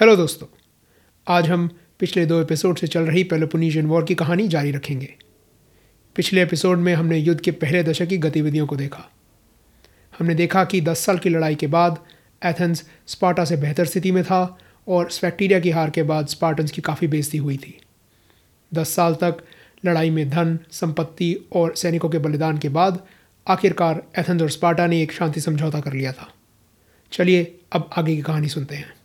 [0.00, 0.46] Hello दोस्तों।
[1.28, 5.14] आज हम पिछले दो एपिसोड से चल रही पेलोपोनीशियन वॉर की कहानी जारी रखेंगे।
[6.16, 9.10] पिछले एपिसोड में हमने युद्ध के पहले दशक की गतिविधियों को देखा।
[10.18, 11.98] हमने देखा कि 10 साल की लड़ाई के बाद
[12.44, 14.58] एथेंस स्पार्टा से बेहतर स्थिति में था
[14.88, 17.80] और स्पेक्टीरिया की हार के बाद स्पार्टन्स की काफ़ी बेइज्जती हुई थी।
[18.74, 19.36] दस साल तक
[19.84, 23.06] लड़ाई में धन, संपत्ति और सैनिकों के बलिदान के बाद
[23.48, 26.32] आखिरकार एथेंस और स्पार्टा ने एक शांति समझौता कर लिया था।
[27.12, 28.99] चलिए अब आगे की कहानी सुनते हैं।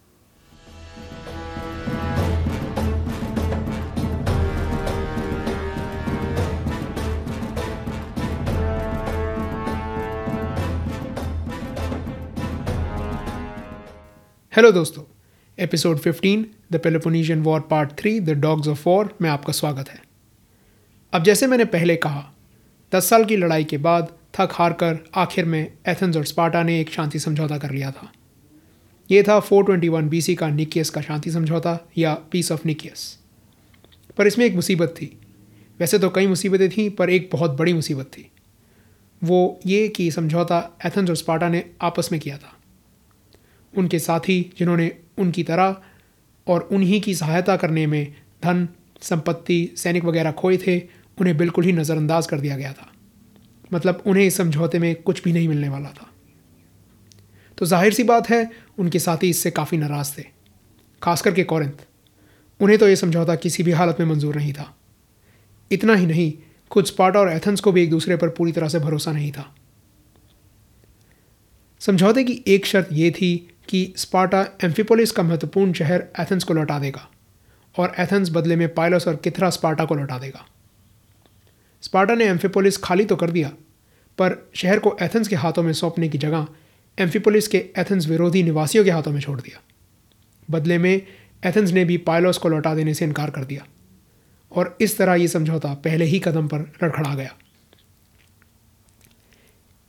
[14.56, 15.04] हेलो दोस्तों.
[15.60, 20.02] Episode 15 the Peloponnesian war part three the dogs of war में आपका स्वागत है.
[21.14, 22.34] अब जैसे मैंने पहले कहा,
[22.92, 26.82] दस साल की लड़ाई के बाद थक हार कर आखिर में एथेंस और स्पार्टा ने
[26.82, 28.12] एक शांति समझौता कर लिया था.
[29.12, 33.20] ये था 421 बीसी का निकियस का शांति समझौता या पीस ऑफ़ निकियस
[34.18, 35.20] पर इसमें एक मुसीबत थी.
[35.80, 38.32] वैसे तो कई मुसीबतें थीं, पर एक बहुत बड़ी मुसीबत थी.
[39.24, 42.58] वो ये कि समझौता एथेंस और स्पार्टा ने आपस में किया था।
[43.78, 45.76] उनके साथी जिन्होंने उनकी तरह
[46.48, 48.68] और उन्हीं की सहायता करने में धन,
[49.02, 50.80] संपत्ति, सैनिक वगैरह खोए थे,
[51.18, 52.92] उन्हें बिल्कुल ही नज़रअंदाज कर दिया गया था।
[53.74, 56.10] मतलब उन्हें इस समझौते में कुछ भी नहीं मिलने वाला था।
[57.58, 60.24] तो ज़ाहिर सी बात है, उनके साथी इससे काफ़ी नाराज़ थे
[61.02, 61.86] खास करके कौरंत
[62.60, 64.74] उन्हें तो ये समझौता किसी भी हालत में मंजूर नहीं था।
[65.72, 66.34] इतना ही नहीं,
[66.72, 69.56] खुद स्पार्टा और एथेंस को भी एक दूसरे पर पूरी तरह से भरोसा नहीं था।
[71.82, 76.80] समझौते की एक शर्त यह थी कि स्पार्टा एम्फीपोलिस का महत्वपूर्ण शहर एथेंस को लौटा
[76.80, 77.08] देगा
[77.76, 80.46] और एथेंस बदले में पायलस और किथरा स्पार्टा को लौटा देगा।
[81.84, 83.50] स्पार्टा ने एम्फीपोलिस खाली तो कर दिया,
[84.18, 86.48] पर शहर को एथेंस के हाथों में सौंपने की जगह
[86.98, 89.62] एम्फीपोलिस के एथेंस विरोधी निवासियों के हाथों में छोड़ दिया।
[90.50, 90.94] बदले में
[91.44, 93.66] एथेंस ने भी पायलोस को लौटा देने से इनकार कर दिया
[94.52, 97.36] और इस तरह ये समझौता पहले ही कदम पर लड़खड़ा गया।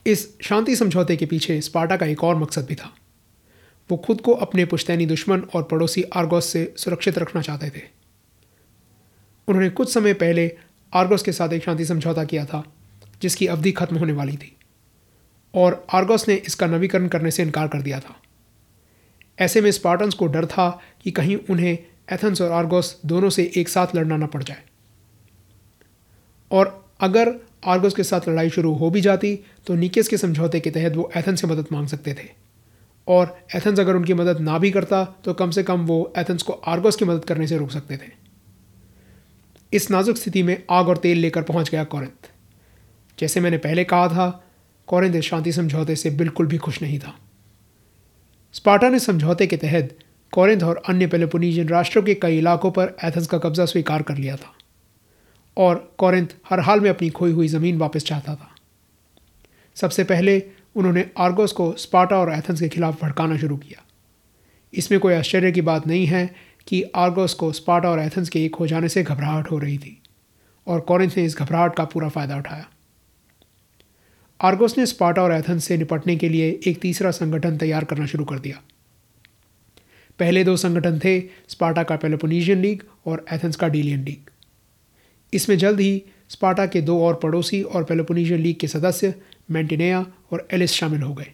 [0.06, 2.92] इस शांति समझौते के पीछे स्पार्टा का एक और मकसद भी था।
[3.90, 7.82] वो खुद को अपने पुश्तैनी दुश्मन और पड़ोसी आर्गोस से सुरक्षित रखना चाहते थे।
[9.48, 10.50] उन्होंने कुछ समय पहले
[10.92, 12.62] आर्गोस के साथ एक शांति समझौता किया था,
[13.22, 14.56] जिसकी अवधि खत्म होने वाली थी,
[15.54, 18.16] और आर्गोस ने इसका नवीकरण करने से इनकार कर दिया था।
[19.38, 20.68] ऐसे में स्पार्टन्स को डर था
[21.02, 21.78] कि कहीं उन्हें
[22.12, 24.62] एथेंस और आर्गोस दोनों से एक साथ लड़ना न पड़ जाए।
[26.50, 27.34] और अगर
[27.66, 31.10] आर्गोस के साथ लड़ाई शुरू हो भी जाती तो निकेस के समझौते के तहत वो
[31.16, 32.45] एथेंस से मदद मांग सकते थे।
[33.08, 36.52] और एथेंस अगर उनकी मदद ना भी करता तो कम से कम वो एथेंस को
[36.52, 38.10] आर्गोस की मदद करने से रोक सकते थे।
[39.72, 42.30] इस नाजुक स्थिति में आग और तेल लेकर पहुँच गया कौरंत
[43.18, 44.28] जैसे मैंने पहले कहा था
[44.88, 47.14] कौरंत शांति समझौते से बिल्कुल भी खुश नहीं था।
[48.54, 49.96] स्पार्टा ने समझौते के तहत
[50.32, 54.36] कौरंत और अन्य पेलोपोनीजियन राष्ट्रों के कई इलाकों पर एथेंस का कब्जा स्वीकार कर लिया
[54.36, 54.52] था
[55.56, 58.50] और कौरंत हर हाल में अपनी खोई हुई ज़मीन वापस चाहता था।
[59.76, 60.38] सबसे पहले
[60.76, 63.82] उन्होंने आर्गोस को स्पार्टा और एथेंस के खिलाफ भड़काना शुरू किया।
[64.72, 66.26] इसमें कोई आश्चर्य की बात नहीं है
[66.66, 70.00] कि आर्गोस को स्पार्टा और एथेंस के एक हो जाने से घबराहट हो रही थी
[70.66, 72.66] और कॉरेंथ ने इस घबराहट का पूरा फ़ायदा उठाया।
[74.40, 78.24] आर्गोस ने स्पार्टा और एथेंस से निपटने के लिए एक तीसरा संगठन तैयार करना शुरू
[78.24, 78.60] कर दिया।
[80.18, 84.30] पहले दो संगठन थे, स्पार्टा का पेलोपोनीजियन लीग और एथेंस का डीलियन लीग।
[85.32, 89.14] इसमें जल्द ही स्पार्टा के दो और पड़ोसी और पेलोपोनीशियन लीग के सदस्य
[89.50, 91.32] मेंटिनेया और एलिस शामिल हो गए।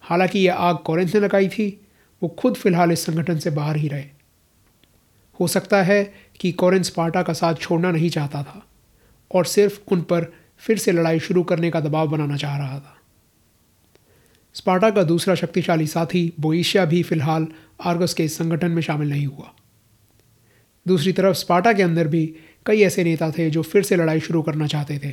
[0.00, 1.86] हालाँकि यह आग कॉरेंस ने लगाई थी,
[2.22, 4.04] वो खुद फ़िलहाल इस संगठन से बाहर ही रहे।
[5.40, 8.66] हो सकता है कि कॉरेंथ स्पार्टा का साथ छोड़ना नहीं चाहता था
[9.34, 12.96] और सिर्फ़ उन पर फिर से लड़ाई शुरू करने का दबाव बनाना चाह रहा था।
[14.54, 17.46] स्पार्टा का दूसरा शक्तिशाली साथी बोईशिया भी फ़िलहाल
[17.84, 19.52] आर्गस के इस संगठन में शामिल नहीं हुआ।
[20.88, 22.36] दूसरी तरफ़ स्पार्टा के अंदर भी
[22.66, 25.12] कई ऐसे नेता थे जो फिर से लड़ाई शुरू करना चाहते थे।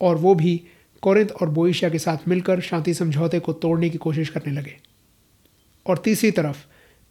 [0.00, 0.56] और वो भी
[1.02, 4.76] कोरिंथ और बोइशिया के साथ मिलकर शांति समझौते को तोड़ने की कोशिश करने लगे।
[5.86, 6.56] और तीसरी तरफ़,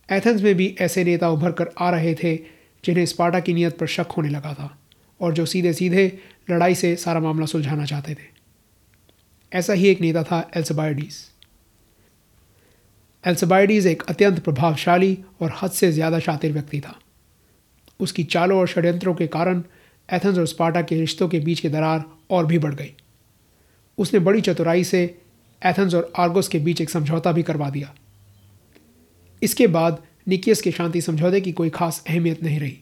[0.09, 2.35] एथेंस में भी ऐसे नेता उभर कर आ रहे थे
[2.83, 4.75] जिन्हें स्पार्टा की नीयत पर शक होने लगा था
[5.19, 6.05] और जो सीधे सीधे
[6.49, 8.27] लड़ाई से सारा मामला सुलझाना चाहते थे।
[9.51, 11.17] ऐसा ही एक नेता था एल्सबाइडीज
[13.23, 16.99] एल्सबाइडीज एक अत्यंत प्रभावशाली और हद से ज़्यादा शातिर व्यक्ति था।
[17.99, 19.63] उसकी चालों और षड्यंत्रों के कारण
[20.13, 22.93] एथेंस और स्पार्टा के रिश्तों के बीच की दरार और भी बढ़ गई।
[23.97, 25.17] उसने बड़ी चतुराई से
[25.65, 27.95] एथेंस और आर्गोस के बीच एक समझौता भी करवा दिया।
[29.43, 32.77] इसके बाद निकियस के शांति समझौते की कोई खास अहमियत नहीं रही।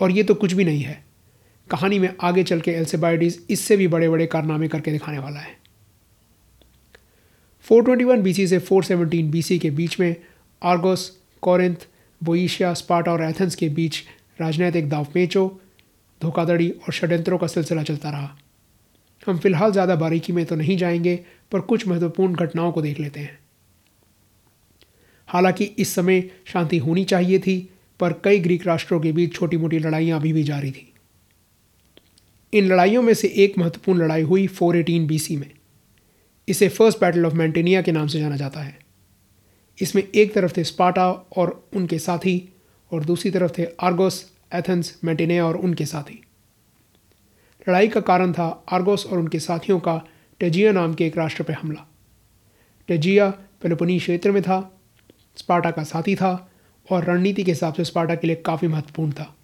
[0.00, 1.04] और ये तो कुछ भी नहीं है।
[1.70, 5.56] कहानी में आगे चल के एल्सेबाइडीज इससे भी बड़े बड़े कारनामे करके दिखाने वाला है।
[7.70, 10.16] 421 बीसी से 417 बीसी के बीच में
[10.62, 11.76] आर्गोस, कॉरिंथ
[12.24, 14.02] बोईशिया स्पार्टा और एथेंस के बीच
[14.40, 15.48] राजनैतिक दावपेचों,
[16.22, 18.38] धोखाधड़ी और षड्यंत्रों का सिलसिला चलता रहा।
[19.26, 23.20] हम फ़िलहाल ज़्यादा बारीकी में तो नहीं जाएँगे, पर कुछ महत्वपूर्ण घटनाओं को देख लेते
[23.20, 23.38] हैं।
[25.26, 29.78] हालाँकि इस समय शांति होनी चाहिए थी, पर कई ग्रीक राष्ट्रों के बीच छोटी मोटी
[29.78, 30.94] लड़ाइयाँ अभी भी जारी थी।
[32.52, 35.50] इन लड़ाइयों में से एक महत्वपूर्ण लड़ाई हुई 418 बीसी में।
[36.48, 38.83] इसे फ़र्स्ट बैटल ऑफ़ मैंटेनिया के नाम से जाना जाता है।
[39.80, 42.48] इसमें एक तरफ़ थे स्पार्टा और उनके साथी,
[42.92, 46.24] और दूसरी तरफ़ थे आर्गोस, एथेंस मैंटेनिया और उनके साथी।
[47.68, 50.06] लड़ाई का कारण था आर्गोस और उनके साथियों का
[50.40, 51.86] टेजिया नाम के एक राष्ट्र पर हमला।
[52.88, 54.80] टेजिया पेलोपनी क्षेत्र में था,
[55.36, 56.50] स्पार्टा का साथी था,
[56.90, 59.36] और रणनीति के हिसाब से स्पार्टा के लिए काफ़ी महत्वपूर्ण था।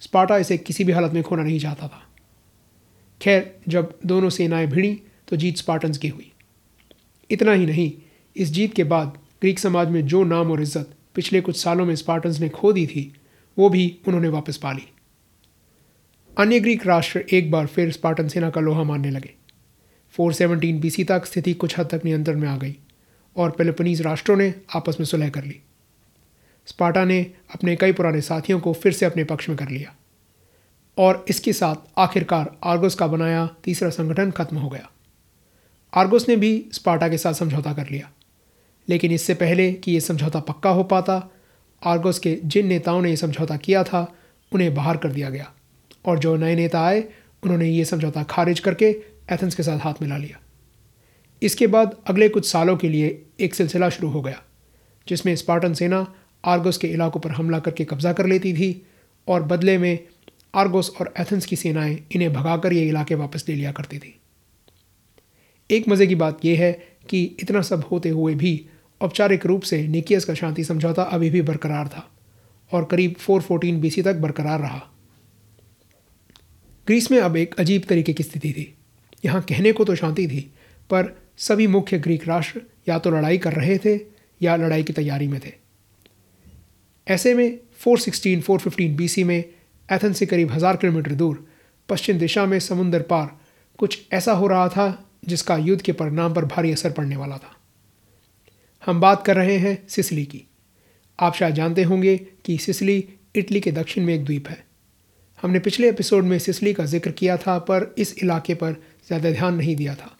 [0.00, 2.02] स्पार्टा इसे किसी भी हालत में खोना नहीं चाहता था।
[3.22, 6.32] खैर, जब दोनों सेनाएँ भिड़ी तो जीत स्पार्टन्स की हुई।
[7.30, 7.92] इतना ही नहीं
[8.36, 11.94] इस जीत के बाद ग्रीक समाज में जो नाम और इज़्ज़त पिछले कुछ सालों में
[11.96, 13.12] स्पार्टन्स ने खो दी थी,
[13.56, 14.86] वो भी उन्होंने वापस पा ली।
[16.38, 19.34] अन्य ग्रीक राष्ट्र एक बार फिर स्पार्टन सेना का लोहा मारने लगे।
[20.14, 22.76] 417 बीसी तक स्थिति कुछ हद तक नियंत्रण में आ गई
[23.36, 25.60] और पेलोपनीज राष्ट्रों ने आपस में सुलह कर ली।
[26.66, 27.20] स्पार्टा ने
[27.54, 29.94] अपने कई पुराने साथियों को फिर से अपने पक्ष में कर लिया
[30.98, 34.90] और इसके साथ आखिरकार आर्गोस का बनाया तीसरा संगठन खत्म हो गया।
[35.92, 38.10] आर्गोस ने भी स्पार्टा के साथ समझौता कर लिया।
[38.90, 41.30] लेकिन इससे पहले कि यह समझौता पक्का हो पाता,
[41.82, 44.14] आर्गोस के जिन नेताओं ने यह समझौता किया था,
[44.52, 45.52] उन्हें बाहर कर दिया गया।
[46.06, 47.04] और जो नए नेता आए,
[47.42, 48.86] उन्होंने ये समझौता खारिज करके
[49.32, 50.40] एथेंस के साथ हाथ मिला लिया।
[51.42, 54.42] इसके बाद अगले कुछ सालों के लिए एक सिलसिला शुरू हो गया,
[55.08, 56.14] जिसमें स्पार्टन सेना
[56.44, 58.86] आर्गोस के इलाकों पर हमला करके कब्जा कर लेती थी
[59.28, 59.98] और बदले में
[60.54, 64.20] आर्गोस और एथेंस की सेनाएँ इन्हें भगाकर ये इलाके वापस ले लिया करती थी।
[65.70, 66.72] एक मज़े की बात यह है
[67.08, 68.66] कि इतना सब होते हुए भी
[69.00, 72.08] औपचारिक रूप से निकियस का शांति समझौता अभी भी बरकरार था
[72.72, 74.80] और करीब 414 बीसी तक बरकरार रहा।
[76.86, 78.74] ग्रीस में अब एक अजीब तरीके की स्थिति थी।
[79.24, 80.40] यहाँ कहने को तो शांति थी,
[80.90, 83.98] पर सभी मुख्य ग्रीक राष्ट्र या तो लड़ाई कर रहे थे
[84.40, 85.52] या लड़ाई की तैयारी में थे।
[87.06, 89.38] ऐसे में 416 415 बीसी में
[89.88, 91.46] एथन से करीब हज़ार किलोमीटर दूर
[91.88, 93.30] पश्चिम दिशा में समुंदर पार
[93.78, 97.56] कुछ ऐसा हो रहा था जिसका युद्ध के परिणाम पर भारी असर पड़ने वाला था।
[98.82, 100.42] हम बात कर रहे हैं सिसली की।
[101.18, 103.04] आप शायद जानते होंगे कि सिसली
[103.36, 104.64] इटली के दक्षिण में एक द्वीप है।
[105.42, 108.72] हमने पिछले एपिसोड में सिसली का ज़िक्र किया था, पर इस इलाके पर
[109.06, 110.16] ज़्यादा ध्यान नहीं दिया था।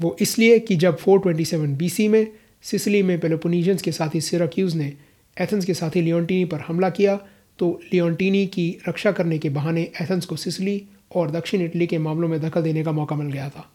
[0.00, 2.26] वो इसलिए कि जब 427 बीसी में
[2.62, 4.92] सिसली में पेलोपोनीजियंस के साथी सिराक्यूज ने
[5.36, 7.16] एथेंस के साथी लियोन्टिनी पर हमला किया
[7.58, 10.82] तो लियोन्टिनी की रक्षा करने के बहाने एथेंस को सिसली
[11.16, 13.70] और दक्षिण इटली के मामलों में दखल देने का मौका मिल गया था।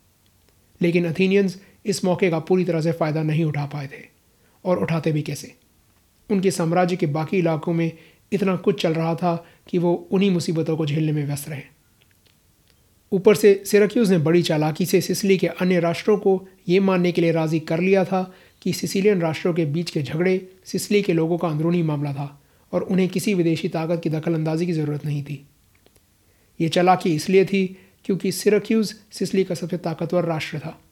[0.82, 4.06] लेकिन अथीनियंस इस मौके का पूरी तरह से फ़ायदा नहीं उठा पाए थे।
[4.66, 5.56] और उठाते भी कैसे?
[6.32, 7.92] उनके साम्राज्य के बाकी इलाकों में
[8.32, 11.62] इतना कुछ चल रहा था कि वो उन्हीं मुसीबतों को झेलने में व्यस्त रहे।
[13.12, 17.22] ऊपर से सिरक्यूज़ ने बड़ी चालाकी से सिसिली के अन्य राष्ट्रों को ये मानने के
[17.22, 21.38] लिए राज़ी कर लिया था कि सिसिलियन राष्ट्रों के बीच के झगड़े सिसिली के लोगों
[21.38, 22.42] का अंदरूनी मामला था
[22.72, 25.48] और उन्हें किसी विदेशी ताकत की दखल अंदाजी की ज़रूरत नहीं थी।
[26.62, 30.83] ये चालाकी इसलिए थी क्योंकि सिरक्यूज़ सिसिली का सबसे ताकतवर राष्ट्र था।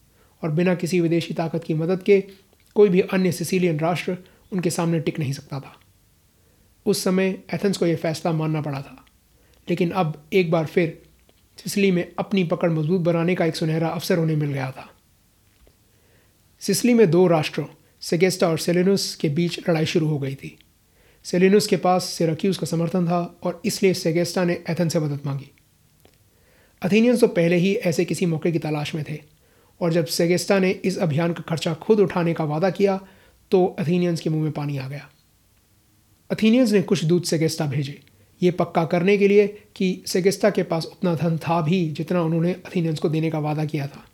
[0.44, 2.24] और बिना किसी विदेशी ताकत की मदद के
[2.76, 4.18] कोई भी अन्य सिसिलियन राष्ट्र
[4.54, 5.80] उनके सामने टिक नहीं सकता था।
[6.86, 9.06] उस समय एथेंस को यह फैसला मानना पड़ा था।
[9.70, 11.02] लेकिन अब एक बार फिर
[11.64, 14.90] सिसली में अपनी पकड़ मज़बूत बनाने का एक सुनहरा अवसर उन्हें मिल गया था।
[16.60, 17.66] सिसली में दो राष्ट्रों,
[18.02, 20.60] सेगेस्टा और सेलेनुस, के बीच लड़ाई शुरू हो गई थी।
[21.24, 25.52] सेलेनुस के पास सिराक्यूज का समर्थन था और इसलिए सेगेस्टा ने एथेंस से मदद मांगी।
[26.82, 29.41] अथीनियंस तो पहले ही ऐसे किसी मौके की तलाश में थे।
[29.82, 33.00] और जब सेगेस्टा ने इस अभियान का खर्चा खुद उठाने का वादा किया
[33.52, 35.10] तो अथीनियंस के मुँह में पानी आ गया।
[36.32, 38.00] अथीनियंस ने कुछ दूत सेगेस्टा भेजे।
[38.42, 42.52] ये पक्का करने के लिए कि सेगेस्टा के पास उतना धन था भी जितना उन्होंने
[42.54, 44.06] अथीनियंस को देने का वादा किया था।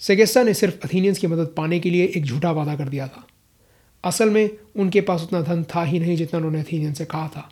[0.00, 3.26] सेगेस्टा ने सिर्फ़ अथीनियंस की मदद पाने के लिए एक झूठा वादा कर दिया था।
[4.04, 7.50] असल में उनके पास उतना धन था ही नहीं जितना उन्होंने अथीनियन से कहा था।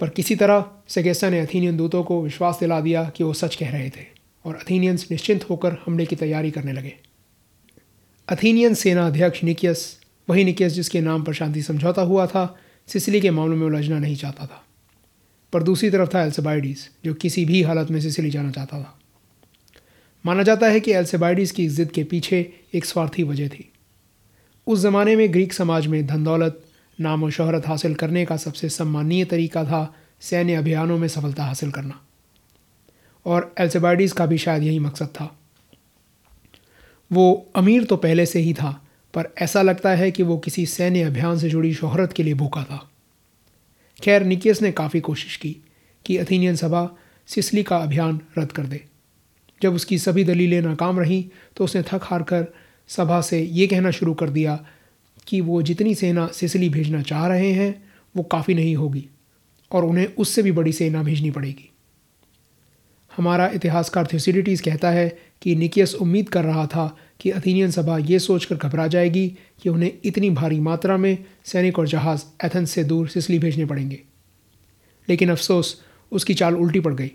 [0.00, 3.70] पर किसी तरह सेगेस्टा ने अथीनियन दूतों को विश्वास दिला दिया कि वो सच कह
[3.70, 6.94] रहे थे। और अथीनियंस निश्चिंत होकर हमले की तैयारी करने लगे।
[8.28, 13.30] अथीनियन सेना अध्यक्ष निकियस वही निकियस जिसके नाम पर शांति समझौता हुआ था, सिसिली के
[13.30, 14.64] मामलों में उलझना नहीं चाहता था।
[15.52, 18.98] पर दूसरी तरफ़ था एल्सेबाइडीज जो किसी भी हालत में सिसिली जाना चाहता था।
[20.26, 23.72] माना जाता है कि एल्सेबाइडीज की जिद के पीछे एक स्वार्थी वजह थी।
[24.66, 26.64] उस ज़माने में ग्रीक समाज में धन दौलत
[27.00, 31.70] नाम और शहरत हासिल करने का सबसे सम्मानीय तरीका था सैन्य अभियानों में सफलता हासिल
[31.70, 32.06] करना।
[33.26, 35.36] और एल्सेबाइडीज़ का भी शायद यही मकसद था।
[37.12, 38.70] वो अमीर तो पहले से ही था,
[39.14, 42.62] पर ऐसा लगता है कि वो किसी सैन्य अभियान से जुड़ी शोहरत के लिए भूखा
[42.62, 42.90] था।
[44.02, 45.56] खैर, निकियस ने काफ़ी कोशिश की
[46.06, 46.88] कि अथीनियन सभा
[47.26, 48.84] सिसली का अभियान रद्द कर दे।
[49.62, 51.24] जब उसकी सभी दलीलें नाकाम रहीं
[51.56, 52.46] तो उसने थक हार कर
[52.88, 54.64] सभा से ये कहना शुरू कर दिया
[55.26, 57.82] कि वो जितनी सेना सिसली भेजना चाह रहे हैं,
[58.16, 59.08] वो काफ़ी नहीं होगी,
[59.70, 61.69] और उन्हें उससे भी बड़ी सेना भेजनी पड़ेगी।
[63.16, 68.18] हमारा इतिहासकार थ्यूसिडिटीज़ कहता है कि निकियस उम्मीद कर रहा था कि अथीनियन सभा ये
[68.18, 69.28] सोचकर घबरा जाएगी
[69.62, 74.00] कि उन्हें इतनी भारी मात्रा में सैनिक और जहाज़ एथेंस से दूर सिसली भेजने पड़ेंगे।
[75.08, 77.12] लेकिन अफसोस, उसकी चाल उल्टी पड़ गई।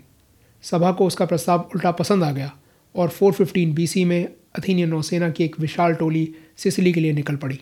[0.62, 2.52] सभा को उसका प्रस्ताव उल्टा पसंद आ गया
[2.96, 4.24] और 415 बीसी में
[4.58, 7.60] अथीनियन नौसेना की एक विशाल टोली सिसली के लिए निकल पड़ी।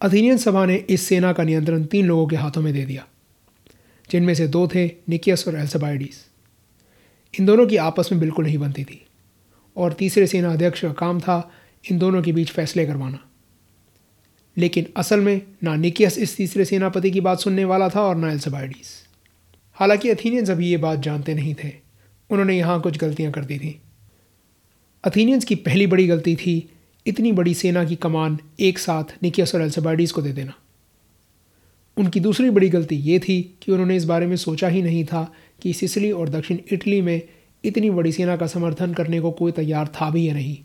[0.00, 3.06] अथीनियन सभा ने इस सेना का नियंत्रण तीन लोगों के हाथों में दे दिया,
[4.10, 6.24] जिनमें से दो थे निकियस और एल्सबाइडिस।
[7.34, 9.06] इन दोनों की आपस में बिल्कुल नहीं बनती थी,
[9.76, 11.50] और तीसरे सेना अध्यक्ष का काम था
[11.90, 13.18] इन दोनों के बीच फैसले करवाना।
[14.56, 18.30] लेकिन असल में ना निकियस इस तीसरे सेनापति की बात सुनने वाला था और ना
[18.32, 18.88] एल्सबाइडिस।
[19.72, 21.72] हालाँकि अथीनियंस अभी ये बात जानते नहीं थे।
[22.30, 23.80] उन्होंने यहाँ कुछ गलतियाँ कर दी थी।
[25.04, 26.60] अथीनियंस की पहली बड़ी गलती थी
[27.06, 30.52] इतनी बड़ी सेना की कमान एक साथ निकियस और एल्सबाइडिस को दे देना।
[31.96, 35.32] उनकी दूसरी बड़ी गलती ये थी कि उन्होंने इस बारे में सोचा ही नहीं था
[35.62, 37.22] कि सिसली और दक्षिण इटली में
[37.64, 40.58] इतनी बड़ी सेना का समर्थन करने को कोई तैयार था भी या नहीं।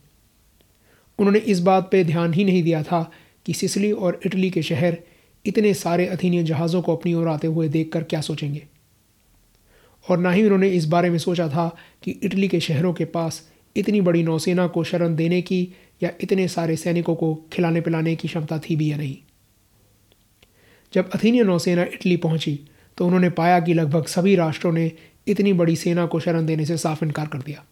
[1.20, 3.12] उन्होंने इस बात पर ध्यान ही नहीं दिया था
[3.46, 4.98] कि सिसली और इटली के शहर
[5.46, 8.68] इतने सारे अथीनियन जहाज़ों को अपनी ओर आते हुए देखकर क्या सोचेंगे।
[10.10, 13.50] और ना ही उन्होंने इस बारे में सोचा था कि इटली के शहरों के पास
[13.75, 18.27] इतनी बड़ी नौसेना को शरण देने की या इतने सारे सैनिकों को खिलाने पिलाने की
[18.27, 19.17] क्षमता थी भी या नहीं?
[20.94, 22.60] जब अथीनियन नौसेना इटली पहुँची
[22.98, 24.91] तो उन्होंने पाया कि लगभग सभी राष्ट्रों ने
[25.27, 27.65] इतनी बड़ी सेना को शरण देने से साफ़ इनकार कर दिया।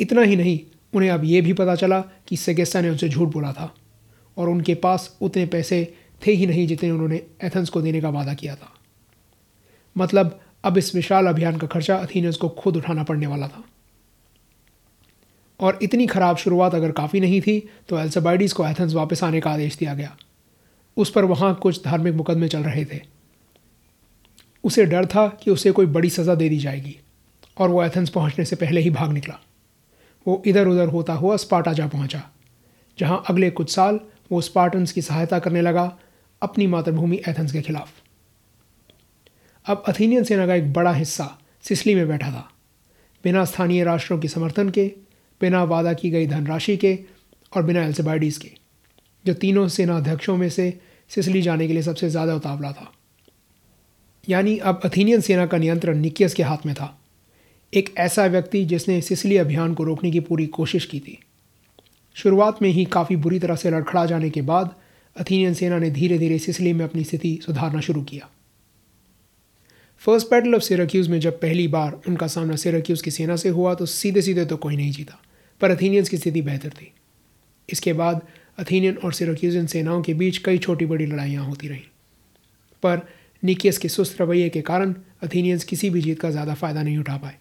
[0.00, 0.60] इतना ही नहीं,
[0.94, 3.74] उन्हें अब यह भी पता चला कि सेगेस्ता ने उनसे झूठ बोला था,
[4.36, 5.94] और उनके पास उतने पैसे
[6.26, 8.72] थे ही नहीं जितने उन्होंने एथेंस को देने का वादा किया था।
[9.96, 13.64] मतलब अब इस विशाल अभियान का खर्चा अथीनस को खुद उठाना पड़ने वाला था।
[15.60, 17.58] और इतनी खराब शुरुआत अगर काफ़ी नहीं थी
[17.88, 20.16] तो एल्सबाइडीज को एथेंस वापस आने का आदेश दिया गया।
[20.96, 23.00] उस पर वहाँ कुछ धार्मिक मुकदमे चल रहे थे।
[24.64, 26.96] उसे डर था कि उसे कोई बड़ी सज़ा दे दी जाएगी,
[27.56, 29.38] और वो एथेंस पहुँचने से पहले ही भाग निकला।
[30.26, 32.22] वो इधर उधर होता हुआ स्पाटा जा पहुँचा,
[32.98, 34.00] जहाँ अगले कुछ साल
[34.32, 35.96] वो स्पार्टन्स की सहायता करने लगा
[36.42, 37.92] अपनी मातृभूमि एथेंस के खिलाफ।
[39.66, 41.26] अब अथीनियन सेना का एक बड़ा हिस्सा
[41.64, 42.48] सिसली में बैठा था।
[43.24, 44.86] बिना स्थानीय राष्ट्रों के समर्थन के
[45.44, 46.98] बिना वादा की गई धनराशि के
[47.52, 48.50] और बिना एल्सबाइडीज़ के,
[49.24, 50.72] जो तीनों सेना अध्यक्षों में से
[51.10, 52.92] सिसली जाने के लिए सबसे ज़्यादा उतावला था।
[54.28, 56.96] यानी अब अथीनियन सेना का नियंत्रण निकियस के हाथ में था।
[57.72, 61.18] एक ऐसा व्यक्ति जिसने सिसली अभियान को रोकने की पूरी कोशिश की थी।
[62.16, 64.74] शुरुआत में ही काफ़ी बुरी तरह से लड़खड़ा जाने के बाद
[65.16, 68.28] अथीनियन सेना ने धीरे धीरे सिसली में अपनी स्थिति सुधारना शुरू किया।
[70.02, 73.74] फ़र्स्ट बैटल ऑफ़ सिराक्यूज़ में जब पहली बार उनका सामना सिराक्यूज़ की सेना से हुआ
[73.74, 75.18] तो सीधे सीधे तो कोई नहीं जीता।
[75.60, 76.92] पर अथीनियंस की स्थिति बेहतर थी।
[77.68, 78.20] इसके बाद
[78.58, 81.82] अथीनियन और सिराक्यूजन सेनाओं के बीच कई छोटी बड़ी लड़ाइयाँ होती रहीं।
[82.82, 83.00] पर
[83.42, 87.16] निकियस के सुस्त रवैये के कारण अथीनियंस किसी भी जीत का ज़्यादा फ़ायदा नहीं उठा
[87.16, 87.36] पाए।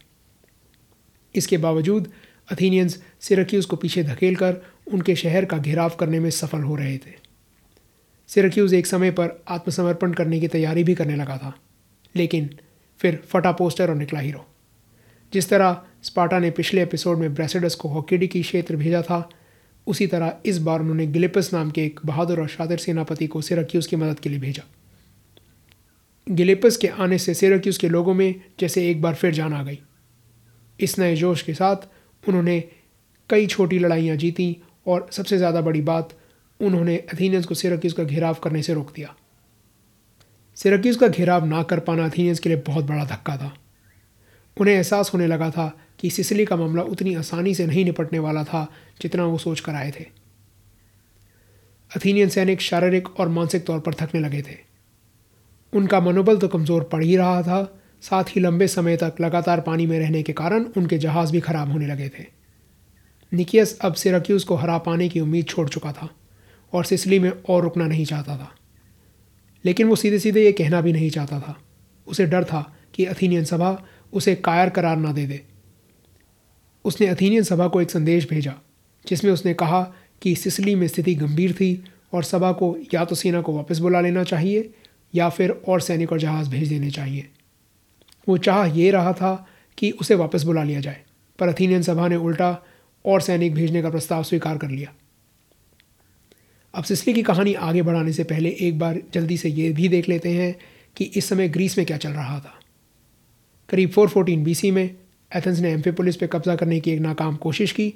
[1.36, 2.12] इसके बावजूद
[2.52, 6.98] अथीनियंस सिरक्यूज़ को पीछे धकेल कर उनके शहर का घेराव करने में सफल हो रहे
[6.98, 7.14] थे।
[8.30, 11.54] सिरक्यूज़ एक समय पर आत्मसमर्पण करने की तैयारी भी करने लगा था,
[12.16, 12.50] लेकिन
[13.00, 14.46] फिर फटा पोस्टर और निकला हीरो।
[15.34, 19.30] जिस तरह स्पार्टा ने पिछले एपिसोड में ब्रेसिडस को हॉकीडी की क्षेत्र भेजा था।
[19.88, 23.88] उसी तरह इस बार उन्होंने गिलिपस नाम के एक बहादुर और शातिर सेनापति को सिरक्यूज़
[23.90, 24.64] की मदद के लिए भेजा।
[26.30, 29.80] गिलिपस के आने से सिरक्यूज़ के लोगों में जैसे एक बार फिर जान आ गई।
[30.80, 31.76] इस नए जोश के साथ
[32.28, 32.60] उन्होंने
[33.30, 34.58] कई छोटी लड़ाइयाँ जीती
[34.88, 36.10] और सबसे ज़्यादा बड़ी बात,
[36.60, 39.16] उन्होंने अथीनियंस को सिरक्यूज़ का घेराव करने से रोक दिया।
[40.56, 43.54] सिरक्यूज़ का घेराव ना कर पाना अथीनियंस के लिए बहुत बड़ा धक्का था।
[44.58, 45.68] उन्हें एहसास होने लगा था
[46.00, 48.68] कि सिसली का मामला उतनी आसानी से नहीं निपटने वाला था
[49.02, 50.04] जितना वो सोच कर आए थे।
[51.92, 54.58] अथीनियन सैनिक शारीरिक और मानसिक तौर पर थकने लगे थे।
[55.74, 59.86] उनका मनोबल तो कमज़ोर पड़ ही रहा था, साथ ही लंबे समय तक लगातार पानी
[59.86, 62.26] में रहने के कारण उनके जहाज़ भी खराब होने लगे थे।
[63.32, 66.10] निकियस अब सिरक्यूज़ को हरा पाने की उम्मीद छोड़ चुका था
[66.74, 68.52] और सिसली में और रुकना नहीं चाहता था।
[69.66, 71.58] लेकिन वो सीधे सीधे ये कहना भी नहीं चाहता था।
[72.08, 75.42] उसे डर था कि अथीनियन सभा उसे कायर करार ना दे दे।
[76.86, 78.54] उसने अथीनियन सभा को एक संदेश भेजा,
[79.06, 79.82] जिसमें उसने कहा
[80.22, 84.02] कि सिसली में स्थिति गंभीर थी और सभा को या तो सेना को वापस बुला
[84.02, 84.70] लेना चाहिए
[85.14, 87.30] या फिर और सैनिक और जहाज़ भेज देने चाहिए।
[88.28, 89.36] वो चाह ये रहा था
[89.78, 91.02] कि उसे वापस बुला लिया जाए,
[91.40, 92.58] पर अथीनियन सभा ने उल्टा
[93.06, 94.94] और सैनिक भेजने का प्रस्ताव स्वीकार कर लिया।
[96.74, 100.10] अब सिसली की कहानी आगे बढ़ाने से पहले एक बार जल्दी से ये भी देख
[100.10, 100.56] लेते हैं
[100.96, 102.60] कि इस समय ग्रीस में क्या चल रहा था।
[103.74, 104.84] करीब 414 बीसी में
[105.36, 107.94] एथेंस ने एम्फे पुलिस पर कब्जा करने की एक नाकाम कोशिश की।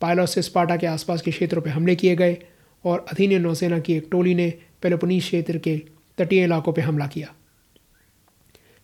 [0.00, 2.36] पायलॉस से स्पाटा के आसपास के क्षेत्रों पर हमले किए गए
[2.84, 5.76] और अथीनियन नौसेना की एक टोली ने पेलोपनीस क्षेत्र के
[6.18, 7.28] तटीय इलाकों पर हमला किया।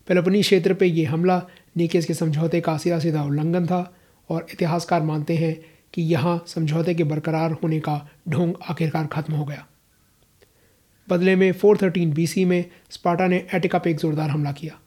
[0.08, 1.42] पेलोपनीस क्षेत्र पर यह हमला
[1.76, 3.94] नीकेस के समझौते का सीधा सीधा उल्लंघन था
[4.30, 5.54] और इतिहासकार मानते हैं
[5.94, 9.66] कि यहाँ समझौते के बरकरार होने का ढोंग आखिरकार खत्म हो गया।
[11.08, 14.78] बदले में 413 बीसी में स्पाटा ने एटिका पे एक ज़ोरदार हमला किया।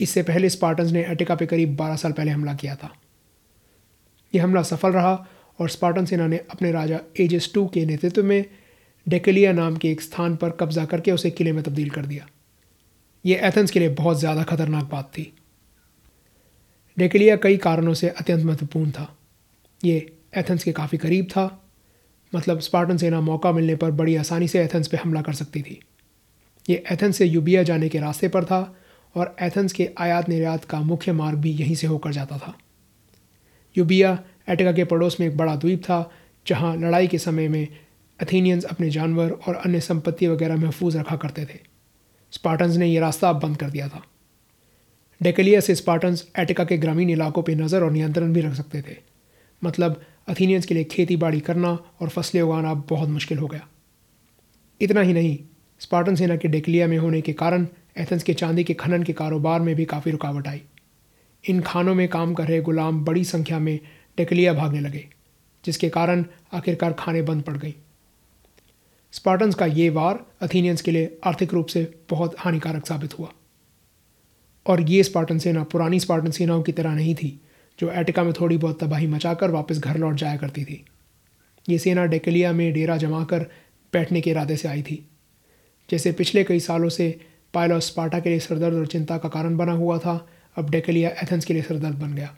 [0.00, 2.90] इससे पहले स्पार्टन्स ने एटिका पे करीब 12 साल पहले हमला किया था।
[4.32, 5.14] यह हमला सफल रहा
[5.58, 8.44] और स्पार्टन सेना ने अपने राजा एजेस टू के नेतृत्व में
[9.06, 12.26] डेकेलिया नाम के एक स्थान पर कब्जा करके उसे किले में तब्दील कर दिया।
[13.24, 15.32] ये एथेंस के लिए बहुत ज़्यादा खतरनाक बात थी।
[16.96, 19.08] डेकेलिया कई कारणों से अत्यंत महत्वपूर्ण था।
[19.80, 19.96] ये
[20.36, 21.44] एथेंस के काफ़ी करीब था
[22.32, 25.80] मतलब स्पार्टन सेना मौका मिलने पर बड़ी आसानी से एथेंस पर हमला कर सकती थी।
[26.68, 28.60] ये एथेंस से यूबिया जाने के रास्ते पर था
[29.14, 32.58] और एथेंस के आयात निर्यात का मुख्य मार्ग भी यहीं से होकर जाता था।
[33.76, 36.10] यूबिया एटिका के पड़ोस में एक बड़ा द्वीप था,
[36.46, 37.68] जहाँ लड़ाई के समय में
[38.20, 41.58] एथीनियंस अपने जानवर और अन्य संपत्ति वगैरह महफूज रखा करते थे।
[42.32, 44.02] स्पार्टन्स ने यह रास्ता अब बंद कर दिया था।
[45.22, 48.96] डेकेलिया से स्पार्टन्स एटिका के ग्रामीण इलाकों पर नज़र और नियंत्रण भी रख सकते थे।
[49.64, 53.68] मतलब अथीनियंस के लिए खेती बाड़ी करना और फ़सलें उगाना बहुत मुश्किल हो गया।
[54.80, 55.38] इतना ही नहीं
[55.80, 57.66] स्पार्टन सेना के डेकलिया में होने के कारण
[57.98, 60.62] एथेंस के चांदी के खनन के कारोबार में भी काफ़ी रुकावट आई।
[61.44, 63.78] इन खानों में काम कर रहे गुलाम बड़ी संख्या में
[64.18, 65.06] डेकलिया भागने लगे,
[65.64, 67.74] जिसके कारण आखिरकार खाने बंद पड़ गई।
[69.12, 73.32] स्पार्टन्स का ये वार अथीनियंस के लिए आर्थिक रूप से बहुत हानिकारक साबित हुआ।
[74.66, 77.40] और ये स्पार्टन सेना पुरानी स्पार्टन सेनाओं की तरह नहीं थी,
[77.78, 80.84] जो एटिका में थोड़ी बहुत तबाही मचाकर वापस घर लौट जाया करती थी।
[81.68, 83.46] ये सेना डेकलिया में डेरा जमा कर
[83.92, 85.06] बैठने के इरादे से आई थी।
[85.90, 87.08] जैसे पिछले कई सालों से
[87.54, 90.26] पायलॉस स्पार्टा के लिए सरदर्द और चिंता का कारण बना हुआ था,
[90.56, 92.36] अब डेकलिया एथेंस के लिए सरदर्द बन गया।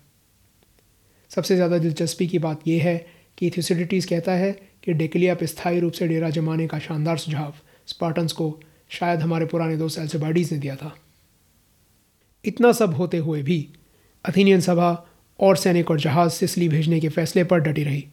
[1.31, 2.97] सबसे ज़्यादा दिलचस्पी की बात यह है
[3.39, 4.53] कि थ्यूसिडिटीज़ कहता है
[4.85, 7.55] कि डेकलिया पर स्थायी रूप से डेरा जमाने का शानदार सुझाव
[7.87, 8.49] स्पार्टन्स को
[8.91, 10.95] शायद हमारे पुराने दोस्त एल्सेबाडीज ने दिया था।
[12.45, 13.67] इतना सब होते हुए भी
[14.25, 14.91] अथीनियन सभा
[15.41, 18.05] और सैनिक और जहाज़ सिसली भेजने के फैसले पर डटी रही।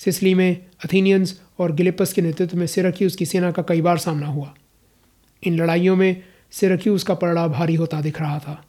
[0.00, 4.26] सिसली में अथीनियंस और गिलिपस के नेतृत्व में सिरक्यूज़ की सेना का कई बार सामना
[4.26, 4.54] हुआ।
[5.42, 8.64] इन लड़ाइयों में सिरक्यूज़ का पलड़ा भारी होता दिख रहा था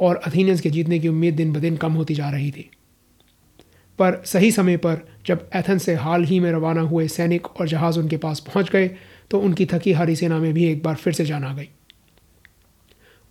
[0.00, 2.70] और अथीनियंस के जीतने की उम्मीद दिन ब दिन कम होती जा रही थी।
[3.98, 7.98] पर सही समय पर जब एथेंस से हाल ही में रवाना हुए सैनिक और जहाज़
[7.98, 8.88] उनके पास पहुँच गए
[9.30, 11.68] तो उनकी थकी हारी सेना में भी एक बार फिर से जान आ गई।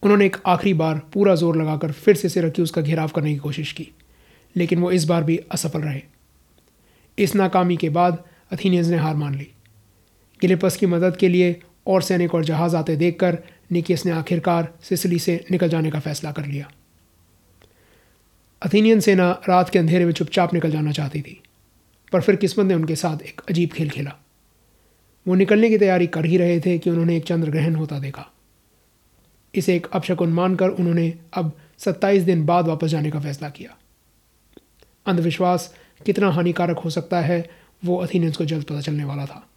[0.04, 3.72] उन्होंने एक आखिरी बार पूरा ज़ोर लगाकर फिर से सिरक्यूज का घेराव करने की कोशिश
[3.72, 3.88] की,
[4.56, 6.02] लेकिन वो इस बार भी असफल रहे।
[7.18, 9.48] इस नाकामी के बाद अथीनियंस ने हार मान ली।
[10.42, 13.38] गिलिपस की मदद के लिए और सैनिक और जहाज़ आते देखकर
[13.72, 16.72] निकियस ने आखिरकार सिसली से निकल जाने का फैसला कर लिया।
[18.62, 21.42] अथीनियन सेना रात के अंधेरे में चुपचाप निकल जाना चाहती थी,
[22.14, 24.12] पर फिर किस्मत ने उनके साथ एक अजीब खेल खेला।
[25.28, 28.26] वो निकलने की तैयारी कर ही रहे थे कि उन्होंने एक चंद्र ग्रहण होता देखा।
[29.56, 33.78] इसे एक अपशकुन मानकर उन्होंने अब 27 दिन बाद वापस जाने का फैसला किया।
[35.06, 35.74] अंधविश्वास
[36.06, 37.50] कितना हानिकारक हो सकता है,
[37.86, 39.48] वो अथीनियंस को जल्द पता चलने वाला था।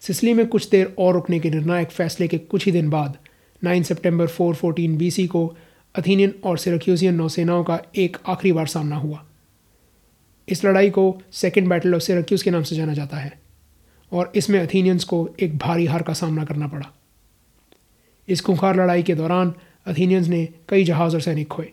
[0.00, 3.18] सिसली में कुछ देर और रुकने के निर्णायक फैसले के कुछ ही दिन बाद
[3.62, 5.56] 9 सितंबर 414 बीसी को
[5.94, 9.24] अथीनियन और सिरक्यूजियन नौसेनाओं का एक आखिरी बार सामना हुआ।
[10.48, 13.40] इस लड़ाई को सेकेंड बैटल ऑफ़ सिरक्यूज के नाम से जाना जाता है,
[14.12, 16.92] और इसमें अथीनियंस को एक भारी हार का सामना करना पड़ा।
[18.28, 19.54] इस खूंखार लड़ाई के दौरान
[19.86, 21.72] अथीनियंस ने कई जहाज़ और सैनिक खोए।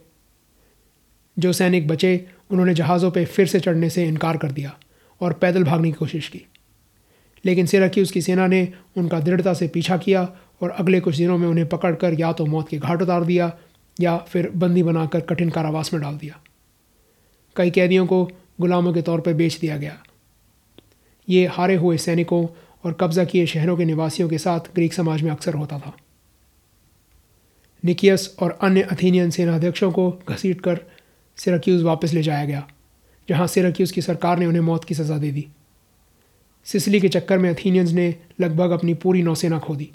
[1.40, 4.78] जो सैनिक बचे उन्होंने जहाज़ों पर फिर से चढ़ने से इनकार कर दिया
[5.22, 6.46] और पैदल भागने की कोशिश की।
[7.46, 10.24] लेकिन सिराक्यूज़ की सेना ने उनका दृढ़ता से पीछा किया
[10.62, 13.52] और अगले कुछ दिनों में उन्हें पकड़कर या तो मौत के घाट उतार दिया
[14.02, 16.40] या फिर बंदी बनाकर कठिन कारावास में डाल दिया।
[17.56, 18.32] कई कैदियों को
[18.62, 19.98] गुलामों के तौर पर बेच दिया गया।
[21.30, 22.48] ये हारे हुए सैनिकों
[22.86, 25.94] और कब्ज़ा किए शहरों के निवासियों के साथ ग्रीक समाज में अक्सर होता था।
[27.86, 30.80] निकियस और अन्य अथीनियन सेनाध्यक्षों को घसीट कर
[31.38, 32.68] सिरक्यूज़ वापस ले जाया गया,
[33.28, 35.48] जहाँ सिरक्यूज़ की सरकार ने उन्हें मौत की सज़ा दे दी।
[36.68, 39.90] सिसली के चक्कर में अथीनियंस ने लगभग अपनी पूरी नौसेना खो दी।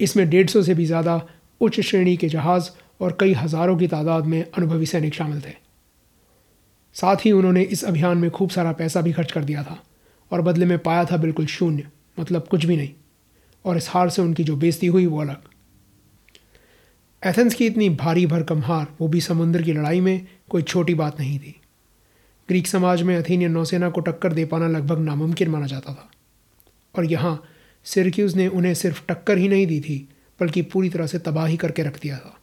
[0.00, 1.20] इसमें डेढ़ सौ से भी ज़्यादा
[1.60, 5.54] उच्च श्रेणी के जहाज़ और कई हज़ारों की तादाद में अनुभवी सैनिक शामिल थे।
[6.96, 9.78] साथ ही उन्होंने इस अभियान में खूब सारा पैसा भी खर्च कर दिया था
[10.30, 11.88] और बदले में पाया था बिल्कुल शून्य
[12.18, 12.90] मतलब कुछ भी नहीं,
[13.64, 15.42] और इस हार से उनकी जो बेइज्जती हुई वो अलग।
[17.26, 21.20] एथेंस की इतनी भारी भरकम हार वो भी समुद्र की लड़ाई में, कोई छोटी बात
[21.20, 21.60] नहीं थी।
[22.48, 26.10] ग्रीक समाज में अथीनियन नौसेना को टक्कर दे पाना लगभग नामुमकिन माना जाता था।
[26.98, 27.44] और यहाँ,
[27.84, 30.08] सिरक्यूज़ ने उन्हें सिर्फ़ टक्कर ही नहीं दी थी,
[30.40, 32.40] बल्कि पूरी तरह से तबाही करके रख दिया था।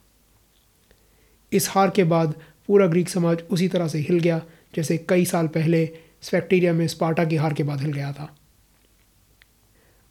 [1.52, 2.34] इस हार के बाद
[2.66, 4.42] पूरा ग्रीक समाज उसी तरह से हिल गया,
[4.74, 5.90] जैसे कई साल पहले
[6.22, 8.36] स्पेक्टीरिया में स्पार्टा की हार के बाद हिल गया था।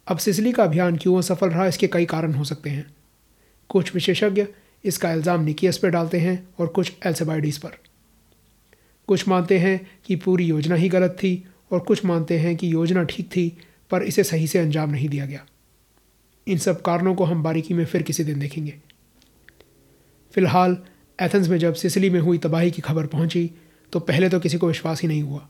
[0.06, 2.95] अब सिसली का अभियान क्यों असफल रहा, इसके कई कारण हो सकते हैं।
[3.70, 4.46] कुछ विशेषज्ञ
[4.84, 7.76] इसका इल्ज़ाम निकियस पर डालते हैं और कुछ एल्सेबाइडीज पर।
[9.08, 13.02] कुछ मानते हैं कि पूरी योजना ही गलत थी और कुछ मानते हैं कि योजना
[13.04, 13.48] ठीक थी,
[13.90, 15.44] पर इसे सही से अंजाम नहीं दिया गया।
[16.46, 18.74] इन सब कारणों को हम बारीकी में फिर किसी दिन देखेंगे।
[20.34, 20.76] फ़िलहाल,
[21.18, 23.50] एथेंस में जब सिसिली में हुई तबाही की खबर पहुँची
[23.92, 25.48] तो पहले तो किसी को विश्वास ही नहीं हुआ।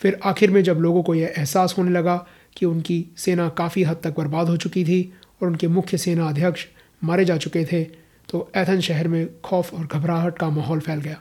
[0.00, 2.16] फिर आखिर में जब लोगों को यह एहसास होने लगा
[2.56, 6.66] कि उनकी सेना काफ़ी हद तक बर्बाद हो चुकी थी और उनके मुख्य सेना अध्यक्ष
[7.02, 7.84] मारे जा चुके थे
[8.28, 11.20] तो एथन शहर में खौफ और घबराहट का माहौल फैल गया।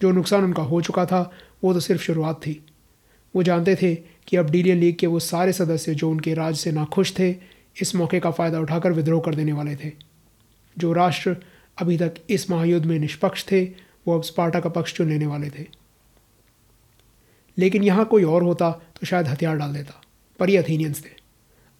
[0.00, 1.30] जो नुकसान उनका हो चुका था,
[1.64, 2.60] वो तो सिर्फ़ शुरुआत थी।
[3.34, 3.94] वो जानते थे
[4.26, 7.30] कि अब डीलियन लीग के वो सारे सदस्य जो उनके राज से नाखुश थे,
[7.82, 9.92] इस मौके का फ़ायदा उठाकर विद्रोह कर देने वाले थे।
[10.76, 11.36] जो राष्ट्र
[11.78, 13.64] अभी तक इस महायुद्ध में निष्पक्ष थे,
[14.06, 15.66] वो अब स्पार्टा का पक्ष चुन लेने वाले थे।
[17.58, 20.00] लेकिन यहाँ कोई और होता तो शायद हथियार डाल देता,
[20.40, 21.10] पर ये अथीनियंस थे।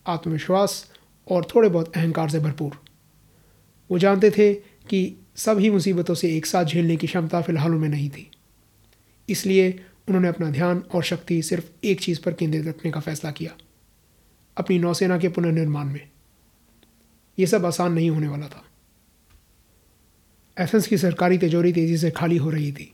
[0.07, 0.90] आत्मविश्वास
[1.31, 2.85] और थोड़े बहुत अहंकार से भरपूर।
[3.91, 4.55] वो जानते थे
[4.89, 8.31] कि सभी मुसीबतों से एक साथ झेलने की क्षमता फ़िलहाल उनमें नहीं थी।
[9.29, 13.51] इसलिए उन्होंने अपना ध्यान और शक्ति सिर्फ़ एक चीज़ पर केंद्रित रखने का फैसला किया।
[14.57, 16.09] अपनी नौसेना के पुनर्निर्माण में।
[17.39, 18.65] यह सब आसान नहीं होने वाला था।
[20.65, 22.93] एथेंस की सरकारी तिजोरी तेज़ी से खाली हो रही थी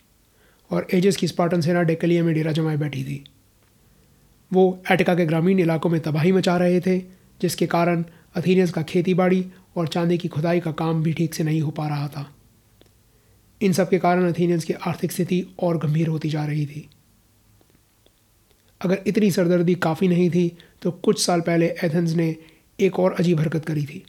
[0.70, 3.24] और एजिस की स्पार्टन सेना डेकलिया में डेरा जमाए बैठी थी।
[4.52, 6.98] वो एटिका के ग्रामीण इलाकों में तबाही मचा रहे थे,
[7.40, 8.04] जिसके कारण
[8.36, 9.44] अथीनियंस का खेती बाड़ी
[9.76, 12.30] और चांदी की खुदाई का काम भी ठीक से नहीं हो पा रहा था।
[13.60, 16.88] इन सब के कारण अथीनियंस की आर्थिक स्थिति और गंभीर होती जा रही थी।
[18.80, 20.48] अगर इतनी सरदर्दी काफ़ी नहीं थी
[20.82, 22.34] तो कुछ साल पहले एथेंस ने
[22.78, 24.04] एक और अजीब हरकत करी थी।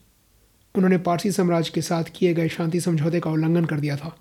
[0.76, 4.16] उन्होंने पारसी साम्राज्य के साथ किए गए शांति समझौते का उल्लंघन कर दिया था।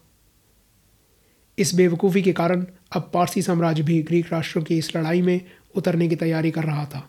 [1.58, 5.40] इस बेवकूफ़ी के कारण अब पारसी साम्राज्य भी ग्रीक राष्ट्रों की इस लड़ाई में
[5.74, 7.08] उतरने की तैयारी कर रहा था।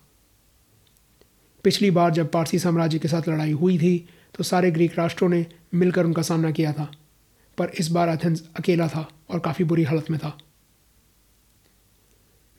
[1.68, 3.98] पिछली बार जब पारसी साम्राज्य के साथ लड़ाई हुई थी
[4.36, 6.92] तो सारे ग्रीक राष्ट्रों ने मिलकर उनका सामना किया था।
[7.58, 10.38] पर इस बार एथेंस अकेला था और काफ़ी बुरी हालत में था।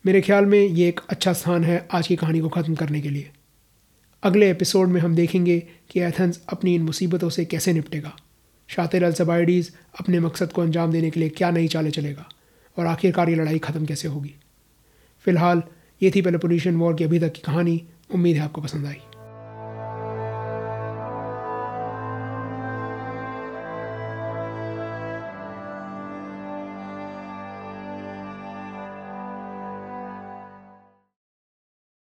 [0.04, 3.10] मेरे ख्याल में ये एक अच्छा स्थान है आज की कहानी को ख़त्म करने के
[3.10, 3.30] लिए।
[4.22, 5.58] अगले एपिसोड में हम देखेंगे
[5.90, 8.16] कि एथेंस अपनी इन मुसीबतों से कैसे निपटेगा।
[8.68, 12.28] शातिर अल्सबाइडीज़ अपने मकसद को अंजाम देने के लिए क्या नई चालें चलेगा
[12.76, 14.34] और आखिरकार ये लड़ाई ख़त्म कैसे होगी।
[15.24, 15.62] फ़िलहाल,
[16.02, 17.82] ये थी पेलोपोनेशियन वॉर की अभी तक की कहानी।
[18.14, 19.00] उम्मीद है आपको पसंद आई।